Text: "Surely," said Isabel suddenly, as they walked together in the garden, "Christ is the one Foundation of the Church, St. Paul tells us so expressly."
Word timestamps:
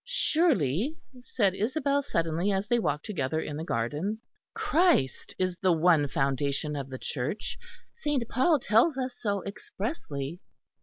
"Surely," 0.03 0.97
said 1.23 1.53
Isabel 1.53 2.01
suddenly, 2.01 2.51
as 2.51 2.67
they 2.67 2.79
walked 2.79 3.05
together 3.05 3.39
in 3.39 3.55
the 3.55 3.63
garden, 3.63 4.19
"Christ 4.55 5.35
is 5.37 5.57
the 5.59 5.71
one 5.73 6.07
Foundation 6.07 6.75
of 6.75 6.89
the 6.89 6.97
Church, 6.97 7.55
St. 7.97 8.27
Paul 8.27 8.57
tells 8.57 8.97
us 8.97 9.13
so 9.15 9.43
expressly." 9.43 10.39